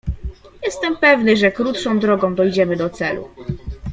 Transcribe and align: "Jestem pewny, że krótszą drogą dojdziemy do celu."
"Jestem 0.65 0.97
pewny, 0.97 1.37
że 1.37 1.51
krótszą 1.51 1.99
drogą 1.99 2.35
dojdziemy 2.35 2.75
do 2.75 2.89
celu." 2.89 3.29